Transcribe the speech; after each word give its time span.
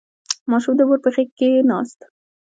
•ماشوم 0.51 0.73
د 0.77 0.81
مور 0.87 0.99
په 1.03 1.09
غېږ 1.15 1.29
کښېناست. 1.37 1.99